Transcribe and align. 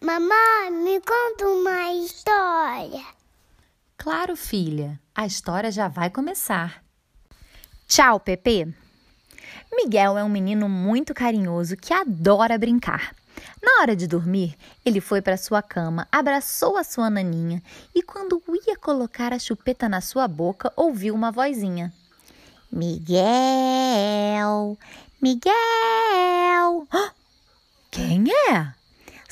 Mamãe, 0.00 0.70
me 0.70 1.00
conta 1.00 1.46
uma 1.46 1.92
história. 1.94 3.04
Claro, 3.96 4.36
filha, 4.36 5.00
a 5.14 5.26
história 5.26 5.70
já 5.70 5.88
vai 5.88 6.10
começar. 6.10 6.82
Tchau, 7.86 8.20
Pepe. 8.20 8.74
Miguel 9.72 10.18
é 10.18 10.24
um 10.24 10.28
menino 10.28 10.68
muito 10.68 11.14
carinhoso 11.14 11.76
que 11.76 11.92
adora 11.92 12.58
brincar. 12.58 13.14
Na 13.62 13.80
hora 13.80 13.96
de 13.96 14.06
dormir, 14.06 14.56
ele 14.84 15.00
foi 15.00 15.22
para 15.22 15.36
sua 15.36 15.62
cama, 15.62 16.06
abraçou 16.12 16.76
a 16.76 16.84
sua 16.84 17.08
naninha 17.08 17.62
e, 17.94 18.02
quando 18.02 18.42
ia 18.66 18.76
colocar 18.76 19.32
a 19.32 19.38
chupeta 19.38 19.88
na 19.88 20.00
sua 20.00 20.28
boca, 20.28 20.72
ouviu 20.76 21.14
uma 21.14 21.32
vozinha: 21.32 21.92
Miguel, 22.70 23.18
Miguel. 25.20 26.86
Quem 27.90 28.24
é? 28.50 28.83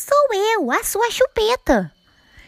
Sou 0.00 0.34
eu, 0.34 0.72
a 0.72 0.82
sua 0.82 1.10
chupeta. 1.10 1.92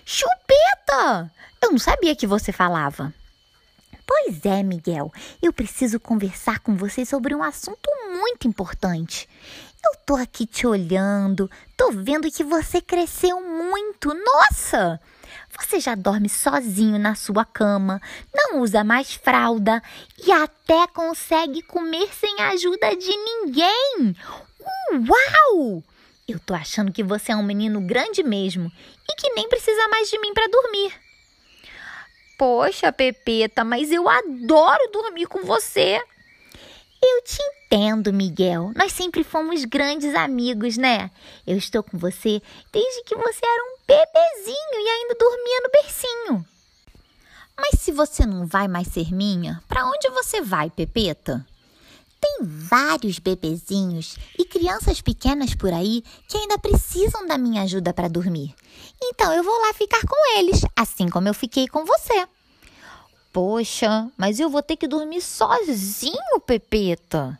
Chupeta! 0.06 1.30
Eu 1.60 1.72
não 1.72 1.78
sabia 1.78 2.16
que 2.16 2.26
você 2.26 2.50
falava. 2.50 3.12
Pois 4.06 4.42
é, 4.46 4.62
Miguel, 4.62 5.12
eu 5.42 5.52
preciso 5.52 6.00
conversar 6.00 6.60
com 6.60 6.74
você 6.74 7.04
sobre 7.04 7.34
um 7.34 7.42
assunto 7.42 7.90
muito 8.10 8.48
importante. 8.48 9.28
Eu 9.84 9.94
tô 10.06 10.16
aqui 10.16 10.46
te 10.46 10.66
olhando, 10.66 11.50
tô 11.76 11.92
vendo 11.92 12.30
que 12.30 12.42
você 12.42 12.80
cresceu 12.80 13.38
muito. 13.42 14.14
Nossa! 14.14 14.98
Você 15.58 15.78
já 15.78 15.94
dorme 15.94 16.30
sozinho 16.30 16.98
na 16.98 17.14
sua 17.14 17.44
cama, 17.44 18.00
não 18.34 18.60
usa 18.62 18.82
mais 18.82 19.12
fralda 19.12 19.82
e 20.26 20.32
até 20.32 20.86
consegue 20.86 21.60
comer 21.60 22.08
sem 22.14 22.34
a 22.40 22.52
ajuda 22.52 22.96
de 22.96 23.14
ninguém. 23.14 24.16
Uau! 25.06 25.82
Eu 26.32 26.40
tô 26.40 26.54
achando 26.54 26.90
que 26.90 27.02
você 27.02 27.32
é 27.32 27.36
um 27.36 27.42
menino 27.42 27.78
grande 27.82 28.22
mesmo 28.22 28.72
e 29.06 29.14
que 29.16 29.34
nem 29.34 29.46
precisa 29.50 29.86
mais 29.88 30.08
de 30.08 30.18
mim 30.18 30.32
para 30.32 30.48
dormir. 30.48 30.90
Poxa, 32.38 32.90
Pepeta, 32.90 33.62
mas 33.62 33.92
eu 33.92 34.08
adoro 34.08 34.90
dormir 34.90 35.26
com 35.26 35.44
você. 35.44 36.02
Eu 37.02 37.22
te 37.22 37.38
entendo, 37.42 38.14
Miguel. 38.14 38.72
Nós 38.74 38.92
sempre 38.92 39.22
fomos 39.22 39.66
grandes 39.66 40.14
amigos, 40.14 40.78
né? 40.78 41.10
Eu 41.46 41.58
estou 41.58 41.82
com 41.82 41.98
você 41.98 42.40
desde 42.72 43.04
que 43.04 43.14
você 43.14 43.44
era 43.44 43.64
um 43.64 43.76
bebezinho 43.86 44.80
e 44.80 44.88
ainda 44.88 45.14
dormia 45.14 45.60
no 45.60 45.70
bercinho. 45.70 46.46
Mas 47.58 47.78
se 47.78 47.92
você 47.92 48.24
não 48.24 48.46
vai 48.46 48.66
mais 48.68 48.88
ser 48.88 49.12
minha, 49.12 49.62
para 49.68 49.84
onde 49.84 50.08
você 50.08 50.40
vai, 50.40 50.70
Pepeta? 50.70 51.46
Vários 52.42 53.20
bebezinhos 53.20 54.16
e 54.36 54.44
crianças 54.44 55.00
pequenas 55.00 55.54
por 55.54 55.72
aí 55.72 56.02
que 56.26 56.36
ainda 56.36 56.58
precisam 56.58 57.26
da 57.26 57.38
minha 57.38 57.62
ajuda 57.62 57.94
para 57.94 58.08
dormir. 58.08 58.54
Então 59.00 59.32
eu 59.32 59.44
vou 59.44 59.58
lá 59.60 59.72
ficar 59.74 60.00
com 60.06 60.38
eles, 60.38 60.60
assim 60.76 61.08
como 61.08 61.28
eu 61.28 61.34
fiquei 61.34 61.68
com 61.68 61.84
você. 61.84 62.26
Poxa, 63.32 64.10
mas 64.16 64.40
eu 64.40 64.50
vou 64.50 64.62
ter 64.62 64.76
que 64.76 64.88
dormir 64.88 65.22
sozinho, 65.22 66.40
Pepeta. 66.44 67.38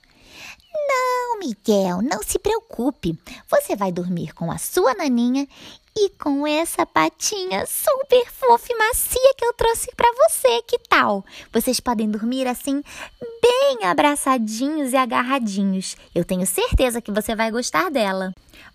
Não, 0.75 1.39
Miguel, 1.39 2.01
não 2.01 2.23
se 2.23 2.39
preocupe. 2.39 3.19
Você 3.51 3.77
vai 3.77 3.93
dormir 3.93 4.33
com 4.33 4.51
a 4.51 4.57
sua 4.57 4.95
naninha 4.95 5.47
e 5.97 6.09
com 6.11 6.47
essa 6.47 6.87
patinha 6.87 7.67
super 7.67 8.27
fofa 8.31 8.73
e 8.73 8.77
macia 8.77 9.35
que 9.37 9.45
eu 9.45 9.53
trouxe 9.53 9.91
para 9.95 10.11
você. 10.13 10.63
Que 10.63 10.79
tal? 10.79 11.25
Vocês 11.53 11.79
podem 11.79 12.11
dormir 12.11 12.47
assim, 12.47 12.83
bem 13.43 13.85
abraçadinhos 13.85 14.93
e 14.93 14.97
agarradinhos. 14.97 15.97
Eu 16.15 16.25
tenho 16.25 16.47
certeza 16.47 17.03
que 17.03 17.11
você 17.11 17.35
vai 17.35 17.51
gostar 17.51 17.91
dela. 17.91 18.33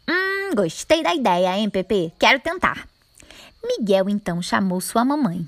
Hum, 0.08 0.54
gostei 0.54 1.02
da 1.02 1.16
ideia, 1.16 1.58
hein, 1.58 1.70
Pepe? 1.70 2.12
Quero 2.20 2.42
tentar. 2.42 2.88
Miguel 3.64 4.10
então 4.10 4.42
chamou 4.42 4.82
sua 4.82 5.06
mamãe. 5.06 5.48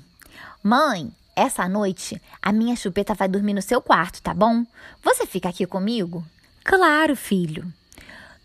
Mãe, 0.62 1.12
essa 1.36 1.68
noite 1.68 2.20
a 2.42 2.52
minha 2.52 2.74
chupeta 2.74 3.14
vai 3.14 3.28
dormir 3.28 3.54
no 3.54 3.62
seu 3.62 3.80
quarto, 3.80 4.22
tá 4.22 4.32
bom? 4.32 4.64
Você 5.02 5.26
fica 5.26 5.48
aqui 5.48 5.66
comigo? 5.66 6.24
Claro, 6.64 7.14
filho. 7.14 7.70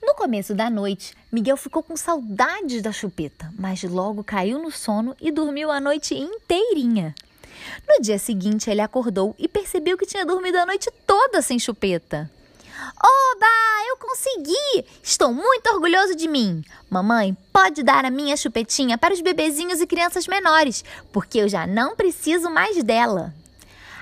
No 0.01 0.13
começo 0.13 0.53
da 0.53 0.69
noite, 0.69 1.16
Miguel 1.31 1.57
ficou 1.57 1.81
com 1.81 1.97
saudades 1.97 2.81
da 2.81 2.91
chupeta, 2.91 3.51
mas 3.57 3.81
logo 3.83 4.23
caiu 4.23 4.61
no 4.61 4.72
sono 4.72 5.16
e 5.19 5.31
dormiu 5.31 5.72
a 5.72 5.79
noite 5.79 6.13
inteirinha. 6.13 7.16
No 7.87 8.01
dia 8.01 8.17
seguinte, 8.17 8.69
ele 8.69 8.81
acordou 8.81 9.35
e 9.37 9.47
percebeu 9.47 9.97
que 9.97 10.05
tinha 10.05 10.25
dormido 10.25 10.57
a 10.57 10.65
noite 10.65 10.89
toda 11.05 11.41
sem 11.41 11.59
chupeta. 11.59 12.29
Oba, 12.97 13.87
eu 13.87 13.97
consegui! 13.97 14.85
Estou 15.01 15.33
muito 15.33 15.67
orgulhoso 15.73 16.15
de 16.15 16.27
mim. 16.27 16.63
Mamãe, 16.89 17.35
pode 17.51 17.83
dar 17.83 18.05
a 18.05 18.09
minha 18.09 18.35
chupetinha 18.37 18.97
para 18.97 19.13
os 19.13 19.21
bebezinhos 19.21 19.81
e 19.81 19.87
crianças 19.87 20.27
menores, 20.27 20.83
porque 21.11 21.39
eu 21.39 21.49
já 21.49 21.65
não 21.65 21.95
preciso 21.95 22.49
mais 22.49 22.83
dela. 22.83 23.33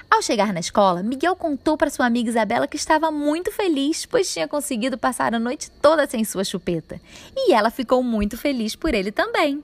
Ao 0.09 0.21
chegar 0.21 0.53
na 0.53 0.59
escola, 0.59 1.01
Miguel 1.01 1.35
contou 1.35 1.75
para 1.75 1.89
sua 1.89 2.05
amiga 2.05 2.29
Isabela 2.29 2.67
que 2.67 2.77
estava 2.77 3.09
muito 3.09 3.51
feliz, 3.51 4.05
pois 4.05 4.31
tinha 4.31 4.47
conseguido 4.47 4.95
passar 4.95 5.33
a 5.33 5.39
noite 5.39 5.71
toda 5.81 6.05
sem 6.05 6.23
sua 6.23 6.43
chupeta. 6.43 7.01
E 7.35 7.51
ela 7.51 7.71
ficou 7.71 8.03
muito 8.03 8.37
feliz 8.37 8.75
por 8.75 8.93
ele 8.93 9.11
também. 9.11 9.63